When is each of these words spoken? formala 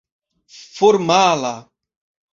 formala 0.79 1.53